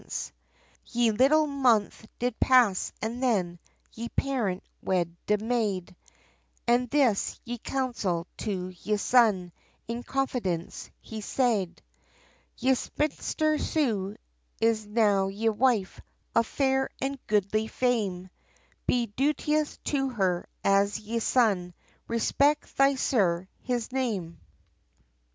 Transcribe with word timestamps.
[Decoration] 0.01 0.33
Ye 0.87 1.11
little 1.11 1.45
month 1.45 2.07
did 2.17 2.39
pass, 2.39 2.91
and 3.03 3.21
then, 3.21 3.59
Ye 3.93 4.09
Parent 4.09 4.63
wed 4.81 5.15
ye 5.29 5.37
Mayde, 5.37 5.95
And 6.67 6.89
this, 6.89 7.39
ye 7.45 7.59
counsel 7.59 8.25
to 8.37 8.69
ye 8.81 8.97
son, 8.97 9.51
In 9.87 10.01
confidence 10.01 10.89
he 11.01 11.21
say'd, 11.21 11.83
"Ye 12.57 12.73
Spinster 12.73 13.59
Sue 13.59 14.15
is 14.59 14.87
now 14.87 15.27
ye 15.27 15.49
Wife, 15.49 16.01
Of 16.33 16.47
fair 16.47 16.89
and 16.99 17.19
goodly 17.27 17.67
fame, 17.67 18.31
Be 18.87 19.05
duteous 19.05 19.77
to 19.83 20.09
her, 20.09 20.47
as 20.63 20.97
ye 20.99 21.19
son 21.19 21.75
Respect 22.07 22.75
thy 22.75 22.95
Sire, 22.95 23.47
his 23.61 23.91
name!" 23.91 24.39